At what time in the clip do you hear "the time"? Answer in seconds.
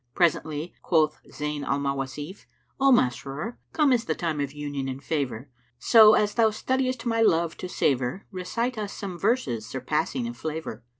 4.05-4.39